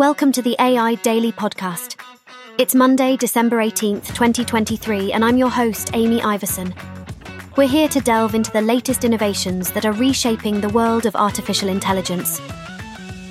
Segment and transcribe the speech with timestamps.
[0.00, 2.00] Welcome to the AI Daily Podcast.
[2.56, 6.74] It's Monday, December 18th, 2023, and I'm your host, Amy Iverson.
[7.54, 11.68] We're here to delve into the latest innovations that are reshaping the world of artificial
[11.68, 12.40] intelligence.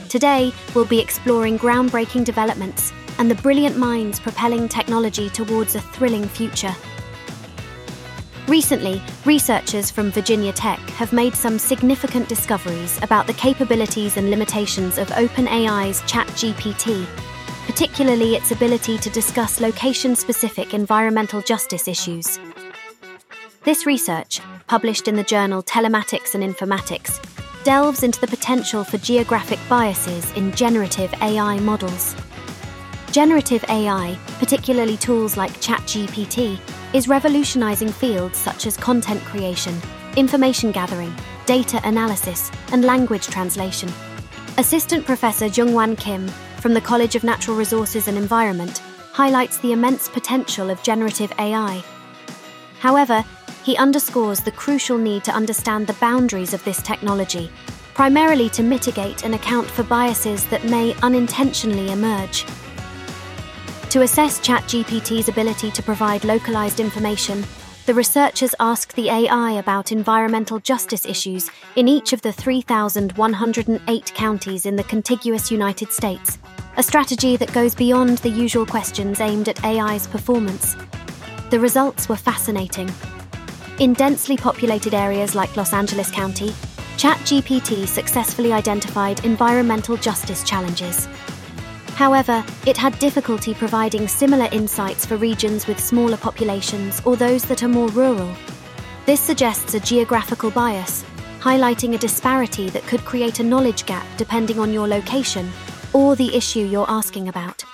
[0.10, 6.28] Today, we'll be exploring groundbreaking developments and the brilliant minds propelling technology towards a thrilling
[6.28, 6.76] future.
[8.50, 14.98] Recently, researchers from Virginia Tech have made some significant discoveries about the capabilities and limitations
[14.98, 17.06] of OpenAI's ChatGPT,
[17.68, 22.40] particularly its ability to discuss location specific environmental justice issues.
[23.66, 27.22] This research, published in the journal Telematics and Informatics,
[27.64, 32.16] delves into the potential for geographic biases in generative AI models.
[33.12, 36.60] Generative AI, particularly tools like ChatGPT,
[36.94, 39.76] is revolutionizing fields such as content creation,
[40.16, 41.12] information gathering,
[41.48, 43.92] data analysis, and language translation.
[44.60, 46.28] Assistant Professor Junghwan Kim
[46.60, 48.78] from the College of Natural Resources and Environment
[49.12, 51.84] highlights the immense potential of generative AI.
[52.78, 53.26] However,
[53.64, 57.50] he underscores the crucial need to understand the boundaries of this technology,
[57.96, 62.46] primarily to mitigate and account for biases that may unintentionally emerge.
[63.90, 67.44] To assess ChatGPT's ability to provide localized information,
[67.88, 74.68] the researchers asked the AI about environmental justice issues in each of the 3,108 counties
[74.68, 76.38] in the contiguous United States,
[76.78, 80.76] a strategy that goes beyond the usual questions aimed at AI's performance.
[81.50, 82.92] The results were fascinating.
[83.80, 86.50] In densely populated areas like Los Angeles County,
[86.98, 91.08] ChatGPT successfully identified environmental justice challenges.
[92.00, 97.62] However, it had difficulty providing similar insights for regions with smaller populations or those that
[97.62, 98.34] are more rural.
[99.06, 101.04] This suggests a geographical bias,
[101.42, 105.52] highlighting a disparity that could create a knowledge gap depending on your location
[105.92, 107.66] or the issue you're asking about.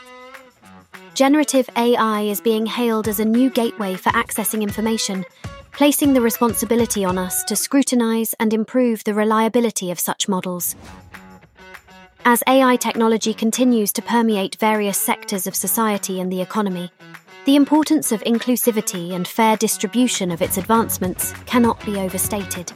[1.14, 5.24] Generative AI is being hailed as a new gateway for accessing information,
[5.72, 10.76] placing the responsibility on us to scrutinize and improve the reliability of such models.
[12.28, 16.92] As AI technology continues to permeate various sectors of society and the economy,
[17.46, 22.74] the importance of inclusivity and fair distribution of its advancements cannot be overstated.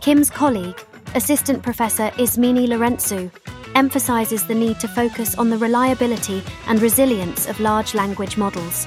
[0.00, 0.80] Kim's colleague,
[1.14, 3.30] Assistant Professor Ismini Lourentzou,
[3.74, 8.86] emphasizes the need to focus on the reliability and resilience of large language models.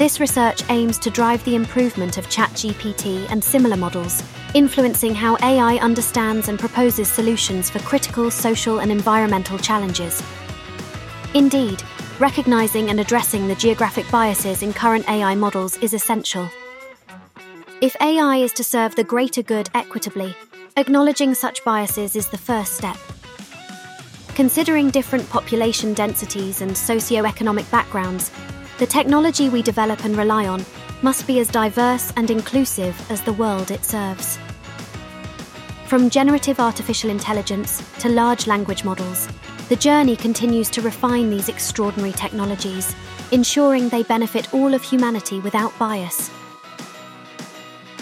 [0.00, 4.22] This research aims to drive the improvement of ChatGPT and similar models
[4.54, 10.22] influencing how AI understands and proposes solutions for critical social and environmental challenges.
[11.34, 11.82] Indeed,
[12.18, 16.48] recognizing and addressing the geographic biases in current AI models is essential.
[17.82, 20.34] If AI is to serve the greater good equitably,
[20.78, 22.96] acknowledging such biases is the first step.
[24.34, 28.30] Considering different population densities and socio-economic backgrounds,
[28.80, 30.64] the technology we develop and rely on
[31.02, 34.38] must be as diverse and inclusive as the world it serves.
[35.84, 39.28] From generative artificial intelligence to large language models,
[39.68, 42.96] the journey continues to refine these extraordinary technologies,
[43.32, 46.30] ensuring they benefit all of humanity without bias.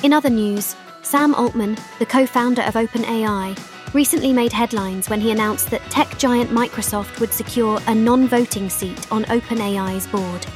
[0.05, 3.59] In other news, Sam Altman, the co founder of OpenAI,
[3.95, 8.71] recently made headlines when he announced that tech giant Microsoft would secure a non voting
[8.71, 10.47] seat on OpenAI's board.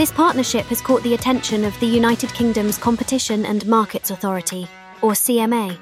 [0.00, 4.66] This partnership has caught the attention of the United Kingdom's Competition and Markets Authority,
[5.02, 5.78] or CMA.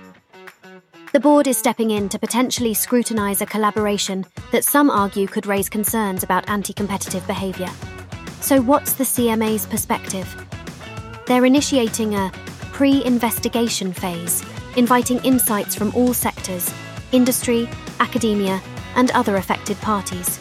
[1.12, 5.68] The board is stepping in to potentially scrutinise a collaboration that some argue could raise
[5.68, 7.70] concerns about anti competitive behaviour.
[8.40, 10.26] So, what's the CMA's perspective?
[11.26, 12.32] They're initiating a
[12.72, 14.44] pre investigation phase,
[14.76, 16.74] inviting insights from all sectors
[17.12, 17.68] industry,
[18.00, 18.60] academia,
[18.96, 20.40] and other affected parties.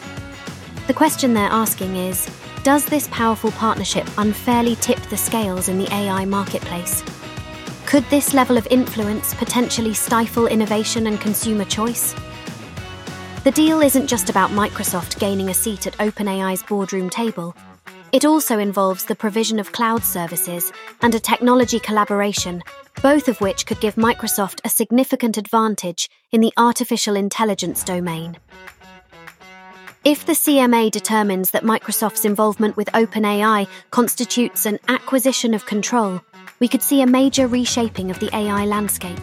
[0.88, 2.28] The question they're asking is
[2.64, 7.02] does this powerful partnership unfairly tip the scales in the AI marketplace?
[7.86, 12.14] Could this level of influence potentially stifle innovation and consumer choice?
[13.44, 17.54] The deal isn't just about Microsoft gaining a seat at OpenAI's boardroom table.
[18.12, 20.72] It also involves the provision of cloud services
[21.02, 22.62] and a technology collaboration,
[23.00, 28.36] both of which could give Microsoft a significant advantage in the artificial intelligence domain.
[30.04, 36.22] If the CMA determines that Microsoft's involvement with OpenAI constitutes an acquisition of control,
[36.60, 39.18] we could see a major reshaping of the AI landscape.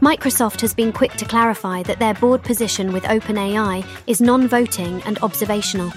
[0.00, 5.02] Microsoft has been quick to clarify that their board position with OpenAI is non voting
[5.02, 5.92] and observational.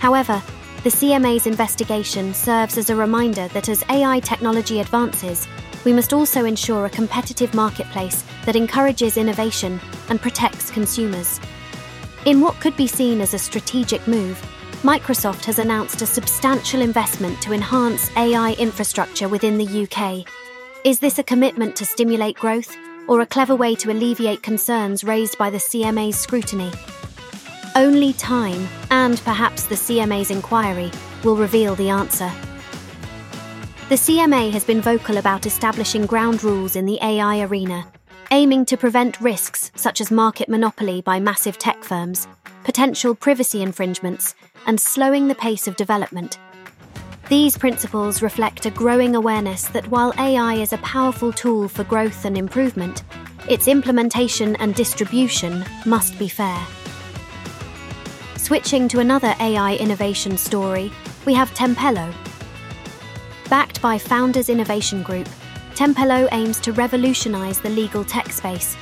[0.00, 0.42] However,
[0.82, 5.48] the CMA's investigation serves as a reminder that as AI technology advances,
[5.86, 9.80] we must also ensure a competitive marketplace that encourages innovation
[10.10, 11.40] and protects consumers.
[12.26, 14.40] In what could be seen as a strategic move,
[14.82, 20.26] Microsoft has announced a substantial investment to enhance AI infrastructure within the UK.
[20.84, 22.74] Is this a commitment to stimulate growth
[23.08, 26.72] or a clever way to alleviate concerns raised by the CMA's scrutiny?
[27.76, 30.90] Only time, and perhaps the CMA's inquiry,
[31.24, 32.32] will reveal the answer.
[33.90, 37.86] The CMA has been vocal about establishing ground rules in the AI arena,
[38.34, 42.26] aiming to prevent risks such as market monopoly by massive tech firms,
[42.64, 44.34] potential privacy infringements,
[44.66, 46.40] and slowing the pace of development.
[47.28, 52.24] These principles reflect a growing awareness that while AI is a powerful tool for growth
[52.24, 53.04] and improvement,
[53.48, 56.60] its implementation and distribution must be fair.
[58.36, 60.90] Switching to another AI innovation story,
[61.24, 62.12] we have Tempello.
[63.48, 65.28] Backed by Founders Innovation Group,
[65.74, 68.76] Tempelo aims to revolutionize the legal tech space.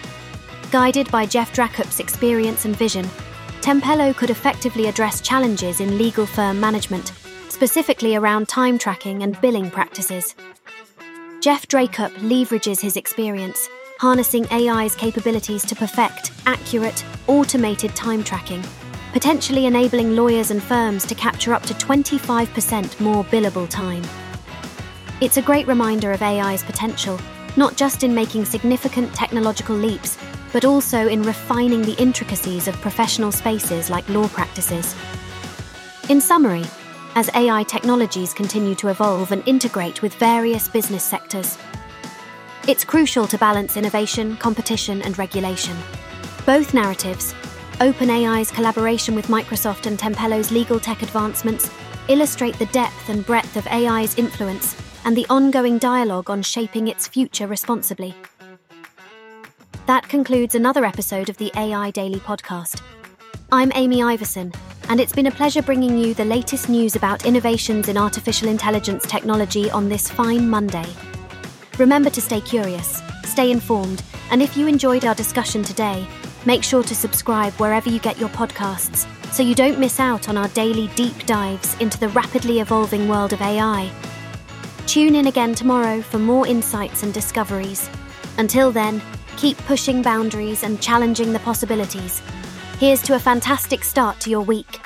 [0.71, 3.07] Guided by Jeff Dracup's experience and vision,
[3.63, 7.13] Tempelo could effectively address challenges in legal firm management,
[7.49, 10.35] specifically around time tracking and billing practices.
[11.41, 13.69] Jeff Dracup leverages his experience,
[13.99, 18.63] harnessing AI's capabilities to perfect accurate, automated time tracking,
[19.13, 24.03] potentially enabling lawyers and firms to capture up to 25% more billable time.
[25.23, 27.17] It's a great reminder of AI's potential,
[27.57, 30.19] not just in making significant technological leaps,
[30.53, 34.97] but also in refining the intricacies of professional spaces like law practices.
[36.09, 36.65] In summary,
[37.15, 41.57] as AI technologies continue to evolve and integrate with various business sectors,
[42.67, 45.77] it's crucial to balance innovation, competition, and regulation.
[46.47, 47.33] Both narratives,
[47.75, 51.71] OpenAI's collaboration with Microsoft and Tempelo's legal tech advancements,
[52.09, 57.09] illustrate the depth and breadth of AI's influence and the ongoing dialogue on shaping its
[57.09, 58.15] future responsibly.
[59.87, 62.83] That concludes another episode of the AI Daily Podcast.
[63.51, 64.53] I'm Amy Iverson,
[64.89, 69.05] and it's been a pleasure bringing you the latest news about innovations in artificial intelligence
[69.07, 70.87] technology on this fine Monday.
[71.79, 76.07] Remember to stay curious, stay informed, and if you enjoyed our discussion today,
[76.47, 80.37] make sure to subscribe wherever you get your podcasts so you don't miss out on
[80.37, 83.91] our daily deep dives into the rapidly evolving world of AI.
[84.87, 87.89] Tune in again tomorrow for more insights and discoveries.
[88.39, 89.01] Until then,
[89.37, 92.23] Keep pushing boundaries and challenging the possibilities.
[92.79, 94.81] Here's to a fantastic start to your week.